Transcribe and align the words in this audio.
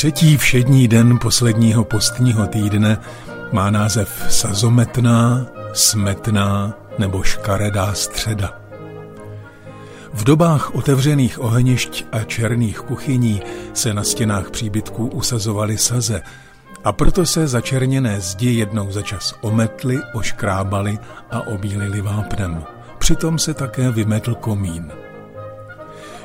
Třetí 0.00 0.36
všední 0.36 0.88
den 0.88 1.18
posledního 1.18 1.84
postního 1.84 2.46
týdne 2.46 2.98
má 3.52 3.70
název 3.70 4.26
sazometná, 4.28 5.46
smetná 5.72 6.74
nebo 6.98 7.22
škaredá 7.22 7.94
středa. 7.94 8.60
V 10.12 10.24
dobách 10.24 10.74
otevřených 10.74 11.42
ohnišť 11.42 12.04
a 12.12 12.24
černých 12.24 12.80
kuchyní 12.80 13.42
se 13.74 13.94
na 13.94 14.04
stěnách 14.04 14.50
příbytků 14.50 15.06
usazovaly 15.06 15.78
saze 15.78 16.22
a 16.84 16.92
proto 16.92 17.26
se 17.26 17.48
začerněné 17.48 18.20
zdi 18.20 18.50
jednou 18.50 18.92
za 18.92 19.02
čas 19.02 19.34
ometly, 19.40 19.98
oškrábaly 20.12 20.98
a 21.30 21.46
obílily 21.46 22.00
vápnem. 22.00 22.64
Přitom 22.98 23.38
se 23.38 23.54
také 23.54 23.90
vymetl 23.90 24.34
komín. 24.34 24.92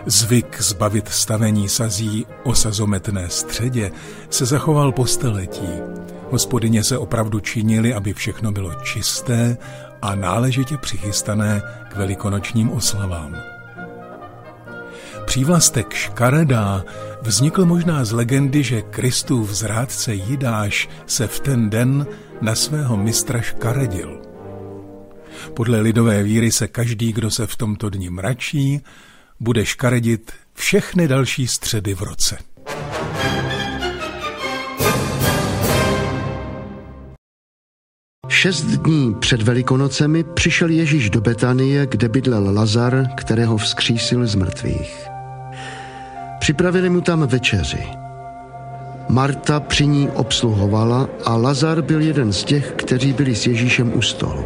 Zvyk 0.05 0.61
zbavit 0.61 1.07
stavení 1.09 1.69
sazí 1.69 2.25
o 2.43 2.55
sazometné 2.55 3.29
středě 3.29 3.91
se 4.29 4.45
zachoval 4.45 4.91
po 4.91 5.05
staletí. 5.05 5.69
Hospodyně 6.31 6.83
se 6.83 6.97
opravdu 6.97 7.39
činili, 7.39 7.93
aby 7.93 8.13
všechno 8.13 8.51
bylo 8.51 8.73
čisté 8.73 9.57
a 10.01 10.15
náležitě 10.15 10.77
přichystané 10.77 11.61
k 11.89 11.95
velikonočním 11.95 12.69
oslavám. 12.71 13.35
Přívlastek 15.25 15.93
škaredá 15.93 16.83
vznikl 17.21 17.65
možná 17.65 18.05
z 18.05 18.11
legendy, 18.11 18.63
že 18.63 18.81
Kristův 18.81 19.49
zrádce 19.49 20.13
Jidáš 20.13 20.89
se 21.05 21.27
v 21.27 21.39
ten 21.39 21.69
den 21.69 22.07
na 22.41 22.55
svého 22.55 22.97
mistra 22.97 23.41
škaredil. 23.41 24.21
Podle 25.53 25.81
lidové 25.81 26.23
víry 26.23 26.51
se 26.51 26.67
každý, 26.67 27.13
kdo 27.13 27.31
se 27.31 27.47
v 27.47 27.55
tomto 27.55 27.89
dni 27.89 28.09
mračí, 28.09 28.81
bude 29.39 29.65
škaredit 29.65 30.31
všechny 30.53 31.07
další 31.07 31.47
středy 31.47 31.93
v 31.93 32.01
roce. 32.01 32.37
Šest 38.29 38.61
dní 38.61 39.15
před 39.19 39.41
Velikonocemi 39.41 40.23
přišel 40.23 40.69
Ježíš 40.69 41.09
do 41.09 41.21
Betanie, 41.21 41.85
kde 41.85 42.09
bydlel 42.09 42.53
Lazar, 42.53 43.07
kterého 43.15 43.57
vzkřísil 43.57 44.27
z 44.27 44.35
mrtvých. 44.35 45.07
Připravili 46.39 46.89
mu 46.89 47.01
tam 47.01 47.27
večeři. 47.27 47.83
Marta 49.09 49.59
při 49.59 49.87
ní 49.87 50.09
obsluhovala 50.09 51.09
a 51.25 51.35
Lazar 51.35 51.81
byl 51.81 52.01
jeden 52.01 52.33
z 52.33 52.43
těch, 52.43 52.71
kteří 52.71 53.13
byli 53.13 53.35
s 53.35 53.47
Ježíšem 53.47 53.97
u 53.97 54.01
stolu. 54.01 54.45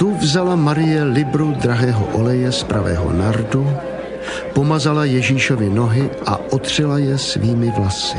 Tu 0.00 0.16
vzala 0.16 0.56
Marie 0.56 1.04
libru 1.04 1.52
drahého 1.60 2.16
oleje 2.16 2.48
z 2.52 2.64
pravého 2.64 3.12
nardu, 3.12 3.68
pomazala 4.56 5.04
Ježíšovi 5.04 5.68
nohy 5.68 6.10
a 6.26 6.40
otřela 6.52 6.98
je 6.98 7.18
svými 7.18 7.72
vlasy. 7.76 8.18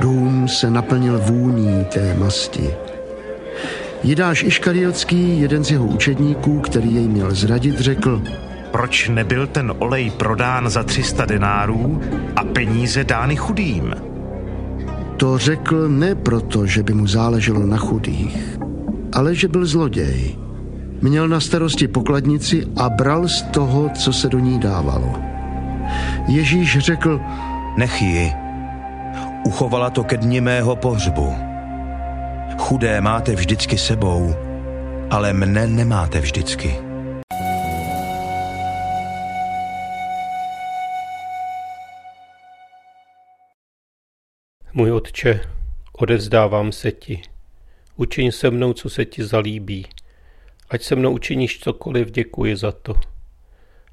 Dům 0.00 0.48
se 0.48 0.70
naplnil 0.70 1.18
vůní 1.18 1.84
té 1.84 2.14
masti. 2.14 2.74
Jidáš 4.02 4.42
Iškariotský, 4.42 5.40
jeden 5.40 5.64
z 5.64 5.70
jeho 5.70 5.86
učedníků, 5.86 6.60
který 6.60 6.94
jej 6.94 7.08
měl 7.08 7.34
zradit, 7.34 7.80
řekl, 7.80 8.22
proč 8.70 9.08
nebyl 9.08 9.46
ten 9.46 9.72
olej 9.78 10.10
prodán 10.10 10.70
za 10.70 10.82
300 10.82 11.24
denárů 11.24 12.00
a 12.36 12.44
peníze 12.44 13.04
dány 13.04 13.36
chudým? 13.36 13.94
To 15.16 15.38
řekl 15.38 15.88
ne 15.88 16.14
proto, 16.14 16.66
že 16.66 16.82
by 16.82 16.94
mu 16.94 17.06
záleželo 17.06 17.66
na 17.66 17.76
chudých, 17.76 18.61
ale 19.12 19.34
že 19.34 19.48
byl 19.48 19.66
zloděj. 19.66 20.38
Měl 21.00 21.28
na 21.28 21.40
starosti 21.40 21.88
pokladnici 21.88 22.66
a 22.76 22.88
bral 22.88 23.28
z 23.28 23.42
toho, 23.42 23.88
co 23.88 24.12
se 24.12 24.28
do 24.28 24.38
ní 24.38 24.58
dávalo. 24.58 25.14
Ježíš 26.28 26.78
řekl, 26.78 27.20
Nech 27.76 28.02
ji, 28.02 28.32
uchovala 29.46 29.90
to 29.90 30.04
ke 30.04 30.16
dni 30.16 30.40
mého 30.40 30.76
pohřbu. 30.76 31.34
Chudé 32.58 33.00
máte 33.00 33.34
vždycky 33.34 33.78
sebou, 33.78 34.34
ale 35.10 35.32
mne 35.32 35.66
nemáte 35.66 36.20
vždycky. 36.20 36.76
Můj 44.74 44.92
otče, 44.92 45.40
odevzdávám 45.92 46.72
se 46.72 46.92
ti. 46.92 47.31
Učiň 47.96 48.32
se 48.32 48.50
mnou, 48.50 48.72
co 48.72 48.90
se 48.90 49.04
ti 49.04 49.24
zalíbí. 49.24 49.86
Ať 50.70 50.82
se 50.82 50.96
mnou 50.96 51.12
učiníš 51.12 51.60
cokoliv, 51.60 52.10
děkuji 52.10 52.56
za 52.56 52.72
to. 52.72 52.94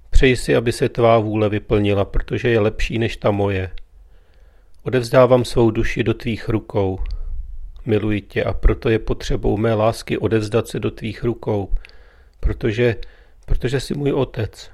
Přeji 0.10 0.36
si, 0.36 0.56
aby 0.56 0.72
se 0.72 0.90
tvá 0.90 1.20
vůle 1.20 1.50
vyplnila, 1.50 2.06
protože 2.06 2.50
je 2.50 2.59
lepší 2.59 3.00
než 3.00 3.18
ta 3.18 3.32
moje. 3.32 3.72
Odevzdávám 4.84 5.46
svou 5.46 5.72
duši 5.72 6.04
do 6.04 6.14
tvých 6.14 6.50
rukou. 6.50 7.00
Miluji 7.86 8.22
tě 8.22 8.44
a 8.44 8.54
proto 8.54 8.90
je 8.90 9.00
potřebou 9.00 9.58
mé 9.58 9.74
lásky 9.74 10.18
odevzdat 10.18 10.68
se 10.68 10.80
do 10.80 10.92
tvých 10.92 11.24
rukou, 11.24 11.74
protože, 12.40 12.96
protože 13.46 13.80
jsi 13.80 13.94
můj 13.94 14.14
otec. 14.14 14.72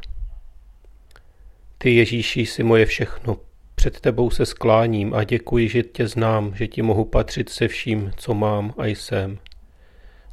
Ty, 1.77 1.95
Ježíši, 1.95 2.41
jsi 2.41 2.63
moje 2.63 2.85
všechno. 2.85 3.37
Před 3.85 3.99
tebou 3.99 4.29
se 4.29 4.45
skláním 4.45 5.13
a 5.13 5.23
děkuji, 5.23 5.69
že 5.69 5.83
tě 5.83 6.07
znám, 6.07 6.55
že 6.55 6.67
ti 6.67 6.81
mohu 6.81 7.05
patřit 7.05 7.49
se 7.49 7.67
vším, 7.67 8.11
co 8.17 8.33
mám 8.33 8.73
a 8.77 8.85
jsem. 8.85 9.39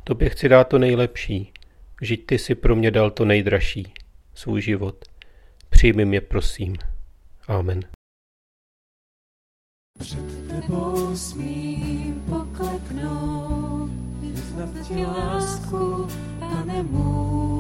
Tobě 0.04 0.28
chci 0.28 0.48
dát 0.48 0.64
to 0.64 0.78
nejlepší. 0.78 1.52
Žít 2.02 2.26
ty 2.26 2.38
si 2.38 2.54
pro 2.54 2.76
mě 2.76 2.90
dal 2.90 3.10
to 3.10 3.24
nejdražší, 3.24 3.92
svůj 4.34 4.62
život. 4.62 5.04
Přijmi 5.70 6.04
mě, 6.04 6.20
prosím. 6.20 6.76
Amen. 7.48 7.80
Před 9.98 10.48
tebou 10.48 11.16
smím 11.16 12.24
pokleknout, 12.28 13.90
vyznat 14.20 14.88
ti 14.88 15.06
lásku, 15.06 16.08
pane 16.38 16.82
můj. 16.82 17.51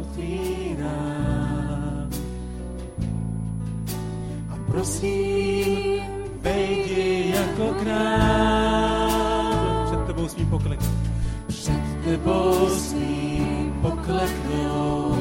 otvírám. 0.00 0.90
A 4.50 4.56
prosím, 4.66 6.02
vejdi 6.40 7.34
jako 7.34 7.74
král. 7.82 9.86
Před 9.86 10.06
tebou 10.06 10.28
smím 10.28 10.46
pokleknout. 10.46 10.94
Před 11.46 11.80
tebou 12.04 12.68
smím 12.68 13.78
pokleknout, 13.82 15.18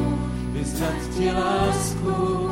vyznat 0.53 0.95
ti 1.17 1.31
lásku, 1.31 2.49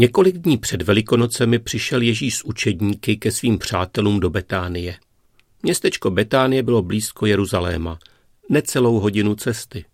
Několik 0.00 0.38
dní 0.38 0.58
před 0.58 0.82
Velikonocemi 0.82 1.58
přišel 1.58 2.02
Ježíš 2.02 2.36
s 2.36 2.44
učedníky 2.44 3.16
ke 3.16 3.32
svým 3.32 3.58
přátelům 3.58 4.20
do 4.20 4.30
Betánie. 4.30 4.96
Městečko 5.62 6.10
Betánie 6.10 6.62
bylo 6.62 6.82
blízko 6.82 7.26
Jeruzaléma, 7.26 7.98
necelou 8.48 9.00
hodinu 9.00 9.34
cesty. 9.34 9.84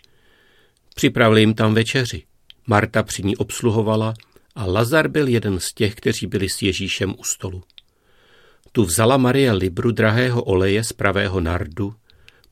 Připravili 0.94 1.41
jim 1.41 1.55
tam 1.55 1.75
večeři. 1.75 2.23
Marta 2.67 3.03
při 3.03 3.23
ní 3.23 3.37
obsluhovala 3.37 4.14
a 4.55 4.67
Lazar 4.67 5.08
byl 5.08 5.29
jeden 5.29 5.61
z 5.61 5.73
těch, 5.75 5.94
kteří 5.94 6.26
byli 6.26 6.49
s 6.49 6.62
Ježíšem 6.62 7.14
u 7.19 7.25
stolu. 7.25 7.62
Tu 8.73 8.85
vzala 8.85 9.17
Marie 9.17 9.52
libru 9.52 9.93
drahého 9.93 10.43
oleje 10.43 10.85
z 10.85 10.93
pravého 10.93 11.41
nardu, 11.41 11.94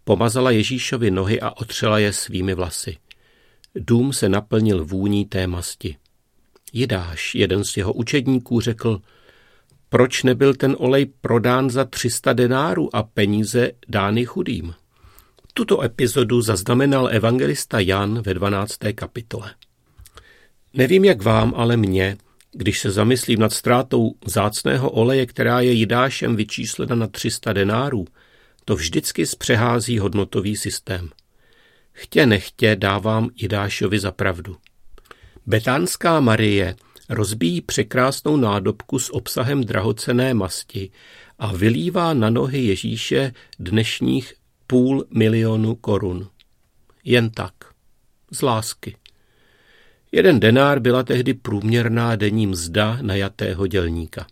pomazala 0.04 0.50
Ježíšovi 0.50 1.10
nohy 1.10 1.40
a 1.40 1.50
otřela 1.50 1.98
je 1.98 2.12
svými 2.12 2.54
vlasy. 2.54 2.96
Dům 3.74 4.12
se 4.12 4.28
naplnil 4.28 4.84
vůní 4.84 5.24
té 5.24 5.46
masti. 5.46 5.96
Jidáš, 6.74 7.34
jeden 7.34 7.64
z 7.64 7.76
jeho 7.76 7.92
učedníků, 7.92 8.60
řekl, 8.60 9.00
proč 9.88 10.22
nebyl 10.22 10.54
ten 10.54 10.76
olej 10.78 11.06
prodán 11.06 11.70
za 11.70 11.84
300 11.84 12.32
denárů 12.32 12.96
a 12.96 13.02
peníze 13.02 13.70
dány 13.88 14.24
chudým. 14.24 14.74
Tuto 15.54 15.82
epizodu 15.82 16.42
zaznamenal 16.42 17.08
evangelista 17.08 17.80
Jan 17.80 18.22
ve 18.22 18.34
12. 18.34 18.78
kapitole. 18.94 19.54
Nevím, 20.72 21.04
jak 21.04 21.22
vám, 21.22 21.52
ale 21.56 21.76
mně, 21.76 22.16
když 22.52 22.80
se 22.80 22.90
zamyslím 22.90 23.40
nad 23.40 23.52
ztrátou 23.52 24.14
zácného 24.26 24.90
oleje, 24.90 25.26
která 25.26 25.60
je 25.60 25.72
Jidášem 25.72 26.36
vyčíslena 26.36 26.94
na 26.94 27.06
300 27.06 27.52
denárů, 27.52 28.04
to 28.64 28.76
vždycky 28.76 29.26
zpřehází 29.26 29.98
hodnotový 29.98 30.56
systém. 30.56 31.10
Chtě 31.92 32.26
nechtě 32.26 32.76
dávám 32.76 33.30
Jidášovi 33.36 33.98
za 33.98 34.12
pravdu. 34.12 34.56
Betánská 35.46 36.20
Marie 36.20 36.76
rozbíjí 37.08 37.60
překrásnou 37.60 38.36
nádobku 38.36 38.98
s 38.98 39.14
obsahem 39.14 39.64
drahocené 39.64 40.34
masti 40.34 40.90
a 41.38 41.52
vylívá 41.52 42.14
na 42.14 42.30
nohy 42.30 42.64
Ježíše 42.64 43.32
dnešních 43.58 44.34
půl 44.66 45.06
milionu 45.10 45.74
korun. 45.74 46.28
Jen 47.04 47.30
tak. 47.30 47.54
Z 48.30 48.42
lásky. 48.42 48.96
Jeden 50.12 50.40
denár 50.40 50.80
byla 50.80 51.02
tehdy 51.02 51.34
průměrná 51.34 52.16
denní 52.16 52.46
mzda 52.46 52.98
najatého 53.02 53.66
dělníka. 53.66 54.26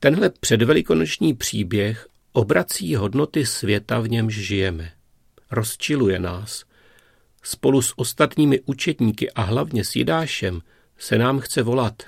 Tenhle 0.00 0.30
předvelikonoční 0.30 1.34
příběh 1.34 2.08
obrací 2.32 2.94
hodnoty 2.96 3.46
světa, 3.46 4.00
v 4.00 4.08
němž 4.08 4.34
žijeme. 4.34 4.92
Rozčiluje 5.50 6.18
nás. 6.18 6.64
Spolu 7.42 7.82
s 7.82 7.98
ostatními 7.98 8.60
učetníky 8.60 9.30
a 9.30 9.42
hlavně 9.42 9.84
s 9.84 9.96
Jidášem 9.96 10.60
se 10.98 11.18
nám 11.18 11.40
chce 11.40 11.62
volat. 11.62 12.02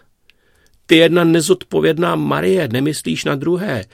Ty 0.87 0.97
jedna 0.97 1.25
nezodpovědná 1.25 2.17
Marie, 2.17 2.69
nemyslíš 2.69 3.25
na 3.25 3.35
druhé. 3.35 3.85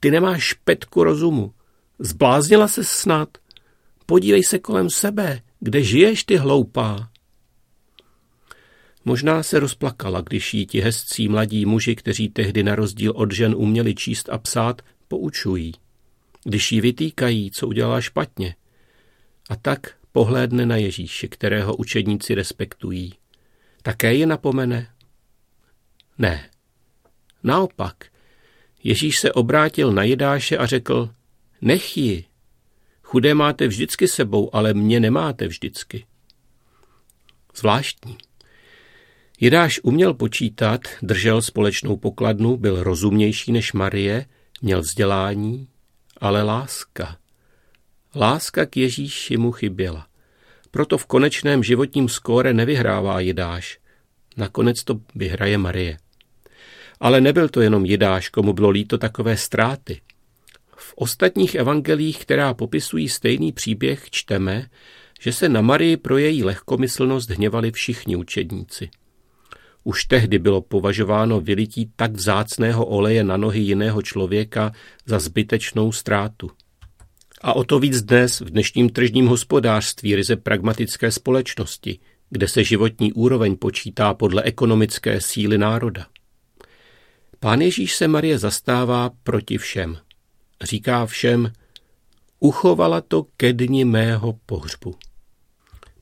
Ty 0.00 0.10
nemáš 0.10 0.42
špetku 0.42 1.04
rozumu. 1.04 1.54
Zbláznila 1.98 2.68
se 2.68 2.84
snad. 2.84 3.28
Podívej 4.06 4.42
se 4.42 4.58
kolem 4.58 4.90
sebe. 4.90 5.42
Kde 5.60 5.82
žiješ, 5.82 6.24
ty 6.24 6.36
hloupá? 6.36 7.10
Možná 9.04 9.42
se 9.42 9.60
rozplakala, 9.60 10.20
když 10.20 10.54
jí 10.54 10.66
ti 10.66 10.80
hezcí 10.80 11.28
mladí 11.28 11.66
muži, 11.66 11.96
kteří 11.96 12.28
tehdy 12.28 12.62
na 12.62 12.74
rozdíl 12.74 13.12
od 13.16 13.32
žen 13.32 13.54
uměli 13.56 13.94
číst 13.94 14.28
a 14.28 14.38
psát, 14.38 14.82
poučují. 15.08 15.72
Když 16.44 16.72
jí 16.72 16.80
vytýkají, 16.80 17.50
co 17.50 17.66
udělala 17.66 18.00
špatně. 18.00 18.54
A 19.50 19.56
tak 19.56 19.94
pohlédne 20.12 20.66
na 20.66 20.76
Ježíše, 20.76 21.28
kterého 21.28 21.76
učedníci 21.76 22.34
respektují. 22.34 23.14
Také 23.82 24.14
je 24.14 24.26
napomene? 24.26 24.88
Ne. 26.18 26.50
Naopak, 27.42 28.04
Ježíš 28.82 29.18
se 29.18 29.32
obrátil 29.32 29.92
na 29.92 30.02
Jidáše 30.02 30.58
a 30.58 30.66
řekl, 30.66 31.10
nech 31.60 31.96
ji. 31.96 32.24
Chudé 33.02 33.34
máte 33.34 33.68
vždycky 33.68 34.08
sebou, 34.08 34.54
ale 34.54 34.74
mě 34.74 35.00
nemáte 35.00 35.46
vždycky. 35.46 36.06
Zvláštní. 37.54 38.18
Jidáš 39.40 39.80
uměl 39.82 40.14
počítat, 40.14 40.80
držel 41.02 41.42
společnou 41.42 41.96
pokladnu, 41.96 42.56
byl 42.56 42.82
rozumnější 42.82 43.52
než 43.52 43.72
Marie, 43.72 44.26
měl 44.62 44.80
vzdělání, 44.80 45.68
ale 46.20 46.42
láska. 46.42 47.16
Láska 48.14 48.66
k 48.66 48.76
Ježíši 48.76 49.36
mu 49.36 49.52
chyběla. 49.52 50.06
Proto 50.70 50.98
v 50.98 51.06
konečném 51.06 51.62
životním 51.62 52.08
skóre 52.08 52.52
nevyhrává 52.54 53.20
Jidáš. 53.20 53.78
Nakonec 54.36 54.84
to 54.84 55.00
vyhraje 55.14 55.58
Marie. 55.58 55.98
Ale 57.00 57.20
nebyl 57.20 57.48
to 57.48 57.60
jenom 57.60 57.84
Jidáš, 57.84 58.28
komu 58.28 58.52
bylo 58.52 58.70
líto 58.70 58.98
takové 58.98 59.36
ztráty. 59.36 60.00
V 60.76 60.94
ostatních 60.96 61.54
evangelích, 61.54 62.18
která 62.18 62.54
popisují 62.54 63.08
stejný 63.08 63.52
příběh, 63.52 64.10
čteme, 64.10 64.66
že 65.20 65.32
se 65.32 65.48
na 65.48 65.60
Marii 65.60 65.96
pro 65.96 66.18
její 66.18 66.44
lehkomyslnost 66.44 67.30
hněvali 67.30 67.72
všichni 67.72 68.16
učedníci. 68.16 68.90
Už 69.84 70.04
tehdy 70.04 70.38
bylo 70.38 70.60
považováno 70.60 71.40
vylití 71.40 71.90
tak 71.96 72.12
vzácného 72.12 72.86
oleje 72.86 73.24
na 73.24 73.36
nohy 73.36 73.60
jiného 73.60 74.02
člověka 74.02 74.72
za 75.06 75.18
zbytečnou 75.18 75.92
ztrátu. 75.92 76.50
A 77.42 77.52
o 77.52 77.64
to 77.64 77.78
víc 77.78 78.02
dnes 78.02 78.40
v 78.40 78.50
dnešním 78.50 78.90
tržním 78.90 79.26
hospodářství 79.26 80.16
ryze 80.16 80.36
pragmatické 80.36 81.12
společnosti, 81.12 81.98
kde 82.30 82.48
se 82.48 82.64
životní 82.64 83.12
úroveň 83.12 83.56
počítá 83.56 84.14
podle 84.14 84.42
ekonomické 84.42 85.20
síly 85.20 85.58
národa. 85.58 86.06
Pán 87.38 87.60
Ježíš 87.60 87.94
se 87.96 88.08
Marie 88.08 88.38
zastává 88.38 89.10
proti 89.22 89.58
všem. 89.58 89.98
Říká 90.62 91.06
všem, 91.06 91.52
uchovala 92.40 93.00
to 93.00 93.26
ke 93.36 93.52
dni 93.52 93.84
mého 93.84 94.38
pohřbu. 94.46 94.94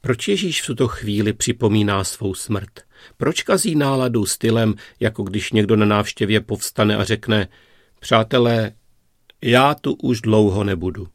Proč 0.00 0.28
Ježíš 0.28 0.62
v 0.62 0.66
tuto 0.66 0.88
chvíli 0.88 1.32
připomíná 1.32 2.04
svou 2.04 2.34
smrt? 2.34 2.80
Proč 3.16 3.42
kazí 3.42 3.74
náladu 3.74 4.26
stylem, 4.26 4.74
jako 5.00 5.22
když 5.22 5.52
někdo 5.52 5.76
na 5.76 5.86
návštěvě 5.86 6.40
povstane 6.40 6.96
a 6.96 7.04
řekne, 7.04 7.48
přátelé, 8.00 8.72
já 9.42 9.74
tu 9.74 9.94
už 9.94 10.20
dlouho 10.20 10.64
nebudu. 10.64 11.08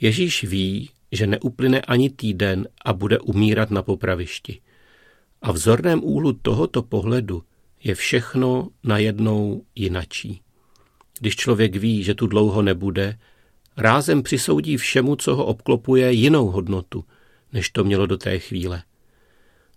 Ježíš 0.00 0.44
ví, 0.44 0.90
že 1.12 1.26
neuplyne 1.26 1.80
ani 1.80 2.10
týden 2.10 2.68
a 2.84 2.92
bude 2.92 3.18
umírat 3.18 3.70
na 3.70 3.82
popravišti. 3.82 4.60
A 5.42 5.52
v 5.52 5.56
zorném 5.56 6.04
úhlu 6.04 6.32
tohoto 6.32 6.82
pohledu 6.82 7.42
je 7.84 7.94
všechno 7.94 8.68
najednou 8.84 9.62
jinačí. 9.74 10.40
Když 11.20 11.36
člověk 11.36 11.76
ví, 11.76 12.02
že 12.02 12.14
tu 12.14 12.26
dlouho 12.26 12.62
nebude, 12.62 13.18
rázem 13.76 14.22
přisoudí 14.22 14.76
všemu, 14.76 15.16
co 15.16 15.36
ho 15.36 15.46
obklopuje, 15.46 16.12
jinou 16.12 16.46
hodnotu, 16.46 17.04
než 17.52 17.70
to 17.70 17.84
mělo 17.84 18.06
do 18.06 18.16
té 18.16 18.38
chvíle. 18.38 18.82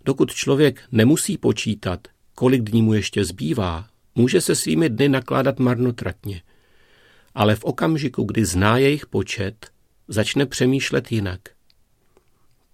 Dokud 0.04 0.34
člověk 0.34 0.82
nemusí 0.92 1.38
počítat, 1.38 2.08
kolik 2.34 2.62
dní 2.62 2.82
mu 2.82 2.94
ještě 2.94 3.24
zbývá, 3.24 3.86
může 4.14 4.40
se 4.40 4.54
svými 4.54 4.88
dny 4.88 5.08
nakládat 5.08 5.58
marnotratně. 5.58 6.42
Ale 7.34 7.56
v 7.56 7.64
okamžiku, 7.64 8.24
kdy 8.24 8.44
zná 8.44 8.78
jejich 8.78 9.06
počet, 9.06 9.70
začne 10.10 10.46
přemýšlet 10.46 11.12
jinak. 11.12 11.40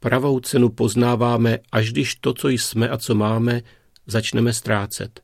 Pravou 0.00 0.40
cenu 0.40 0.68
poznáváme, 0.68 1.58
až 1.72 1.92
když 1.92 2.14
to, 2.14 2.34
co 2.34 2.48
jsme 2.48 2.88
a 2.88 2.98
co 2.98 3.14
máme, 3.14 3.62
začneme 4.06 4.52
ztrácet. 4.52 5.20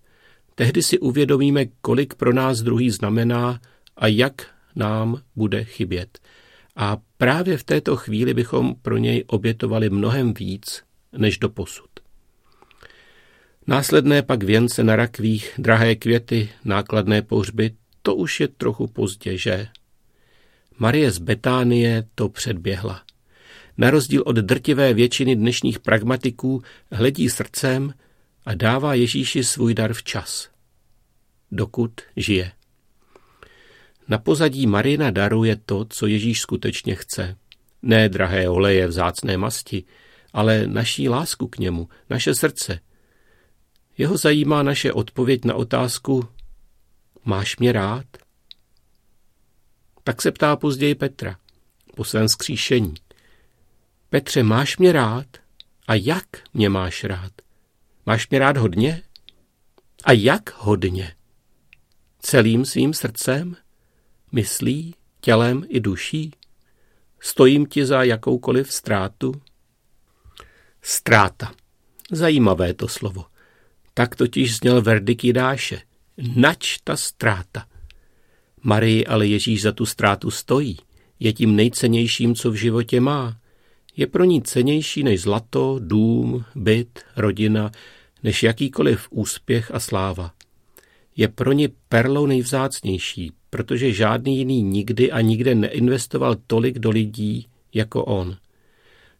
Tehdy 0.54 0.82
si 0.82 0.98
uvědomíme, 0.98 1.64
kolik 1.80 2.14
pro 2.14 2.32
nás 2.32 2.62
druhý 2.62 2.90
znamená 2.90 3.60
a 3.96 4.06
jak 4.06 4.46
nám 4.76 5.22
bude 5.36 5.64
chybět. 5.64 6.18
A 6.76 6.96
právě 7.16 7.56
v 7.56 7.64
této 7.64 7.96
chvíli 7.96 8.34
bychom 8.34 8.74
pro 8.82 8.96
něj 8.96 9.24
obětovali 9.26 9.90
mnohem 9.90 10.34
víc 10.34 10.82
než 11.12 11.38
do 11.38 11.48
posud. 11.48 11.90
Následné 13.66 14.22
pak 14.22 14.42
věnce 14.42 14.84
na 14.84 14.96
rakvích, 14.96 15.54
drahé 15.58 15.96
květy, 15.96 16.48
nákladné 16.64 17.22
pohřby, 17.22 17.70
to 18.02 18.14
už 18.14 18.40
je 18.40 18.48
trochu 18.48 18.86
pozdě, 18.86 19.38
že? 19.38 19.68
Marie 20.78 21.10
z 21.10 21.18
Betánie 21.18 22.04
to 22.14 22.28
předběhla. 22.28 23.02
Na 23.78 23.90
rozdíl 23.90 24.22
od 24.26 24.36
drtivé 24.36 24.94
většiny 24.94 25.36
dnešních 25.36 25.78
pragmatiků 25.78 26.62
hledí 26.92 27.30
srdcem 27.30 27.94
a 28.44 28.54
dává 28.54 28.94
Ježíši 28.94 29.44
svůj 29.44 29.74
dar 29.74 29.92
včas. 29.92 30.50
Dokud 31.50 31.92
žije. 32.16 32.52
Na 34.08 34.18
pozadí 34.18 34.66
Marina 34.66 35.10
daru 35.10 35.44
je 35.44 35.56
to, 35.56 35.84
co 35.84 36.06
Ježíš 36.06 36.40
skutečně 36.40 36.94
chce. 36.94 37.36
Ne 37.82 38.08
drahé 38.08 38.48
oleje 38.48 38.86
vzácné 38.86 39.36
masti, 39.36 39.84
ale 40.32 40.66
naší 40.66 41.08
lásku 41.08 41.48
k 41.48 41.58
němu, 41.58 41.88
naše 42.10 42.34
srdce. 42.34 42.80
Jeho 43.98 44.16
zajímá 44.16 44.62
naše 44.62 44.92
odpověď 44.92 45.44
na 45.44 45.54
otázku 45.54 46.28
Máš 47.24 47.56
mě 47.56 47.72
rád? 47.72 48.06
Tak 50.04 50.22
se 50.22 50.32
ptá 50.32 50.56
později 50.56 50.94
Petra 50.94 51.38
po 51.96 52.04
svém 52.04 52.28
skříšení. 52.28 52.94
Petře, 54.10 54.42
máš 54.42 54.78
mě 54.78 54.92
rád? 54.92 55.26
A 55.88 55.94
jak 55.94 56.26
mě 56.54 56.68
máš 56.68 57.04
rád? 57.04 57.32
Máš 58.06 58.28
mě 58.28 58.38
rád 58.38 58.56
hodně? 58.56 59.02
A 60.04 60.12
jak 60.12 60.54
hodně? 60.56 61.14
Celým 62.18 62.64
svým 62.64 62.94
srdcem? 62.94 63.56
Myslí, 64.32 64.94
tělem 65.20 65.64
i 65.68 65.80
duší? 65.80 66.34
Stojím 67.20 67.66
ti 67.66 67.86
za 67.86 68.02
jakoukoliv 68.02 68.72
ztrátu? 68.72 69.42
Stráta. 70.82 71.52
Zajímavé 72.10 72.74
to 72.74 72.88
slovo. 72.88 73.24
Tak 73.94 74.16
totiž 74.16 74.56
zněl 74.56 74.82
verdikt 74.82 75.24
Jidáše. 75.24 75.82
Nač 76.36 76.78
ta 76.84 76.96
ztráta. 76.96 77.66
Marii 78.62 79.06
ale 79.06 79.26
Ježíš 79.26 79.62
za 79.62 79.72
tu 79.72 79.86
ztrátu 79.86 80.30
stojí. 80.30 80.76
Je 81.20 81.32
tím 81.32 81.56
nejcennějším, 81.56 82.34
co 82.34 82.50
v 82.50 82.54
životě 82.54 83.00
má. 83.00 83.36
Je 83.96 84.06
pro 84.06 84.24
ní 84.24 84.42
cenější 84.42 85.02
než 85.02 85.20
zlato, 85.20 85.76
dům, 85.82 86.44
byt, 86.54 87.00
rodina, 87.16 87.70
než 88.22 88.42
jakýkoliv 88.42 89.06
úspěch 89.10 89.70
a 89.74 89.80
sláva. 89.80 90.32
je 91.16 91.28
pro 91.28 91.52
ně 91.52 91.68
perlou 91.88 92.26
nejvzácnější, 92.26 93.32
protože 93.50 93.92
žádný 93.92 94.38
jiný 94.38 94.62
nikdy 94.62 95.12
a 95.12 95.20
nikde 95.20 95.54
neinvestoval 95.54 96.36
tolik 96.46 96.78
do 96.78 96.90
lidí 96.90 97.46
jako 97.74 98.04
on. 98.04 98.36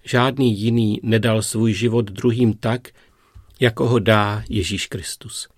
Žádný 0.05 0.61
jiný 0.61 1.01
nedal 1.03 1.43
svůj 1.43 1.73
život 1.73 2.05
druhým 2.05 2.55
tak, 2.55 2.89
jako 3.61 3.89
ho 3.89 3.99
dá 3.99 4.45
Ježíš 4.49 4.87
Kristus. 4.87 5.49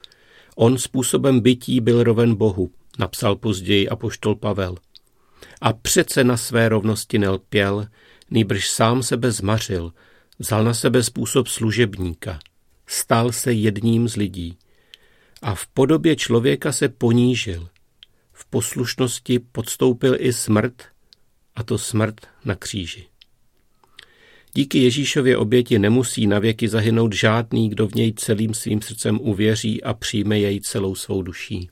On 0.56 0.78
způsobem 0.78 1.40
bytí 1.40 1.80
byl 1.80 2.02
roven 2.02 2.34
Bohu, 2.34 2.70
napsal 2.98 3.36
později 3.36 3.88
apoštol 3.88 4.34
Pavel. 4.34 4.76
A 5.60 5.72
přece 5.72 6.24
na 6.24 6.36
své 6.36 6.68
rovnosti 6.68 7.18
nelpěl, 7.18 7.86
nýbrž 8.30 8.68
sám 8.68 9.02
sebe 9.02 9.32
zmařil, 9.32 9.92
vzal 10.38 10.64
na 10.64 10.74
sebe 10.74 11.02
způsob 11.02 11.48
služebníka, 11.48 12.38
stal 12.86 13.32
se 13.32 13.52
jedním 13.52 14.08
z 14.08 14.16
lidí 14.16 14.58
a 15.44 15.54
v 15.54 15.66
podobě 15.66 16.16
člověka 16.16 16.72
se 16.72 16.88
ponížil. 16.88 17.68
V 18.32 18.46
poslušnosti 18.46 19.38
podstoupil 19.38 20.16
i 20.18 20.32
smrt, 20.32 20.82
a 21.56 21.62
to 21.62 21.78
smrt 21.78 22.26
na 22.44 22.54
kříži. 22.54 23.06
Díky 24.54 24.78
Ježíšově 24.78 25.36
oběti 25.36 25.78
nemusí 25.78 26.26
navěky 26.26 26.68
zahynout 26.68 27.12
žádný, 27.12 27.68
kdo 27.68 27.88
v 27.88 27.94
něj 27.94 28.12
celým 28.12 28.54
svým 28.54 28.82
srdcem 28.82 29.18
uvěří 29.20 29.82
a 29.82 29.94
přijme 29.94 30.38
jej 30.38 30.60
celou 30.60 30.94
svou 30.94 31.22
duší. 31.22 31.70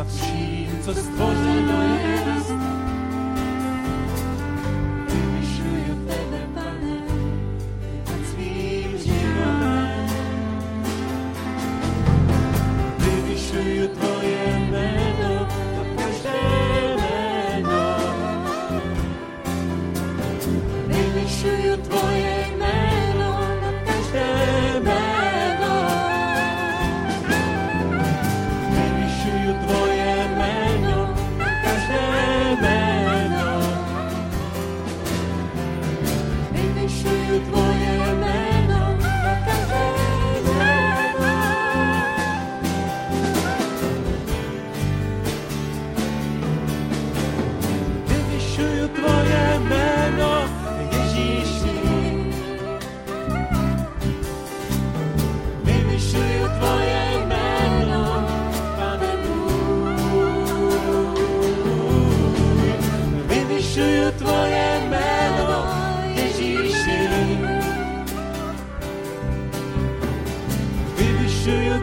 Nad 0.00 0.08
vším, 0.08 0.78
co 0.84 0.94
stvořeno 0.94 1.59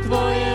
Tvoje 0.04 0.47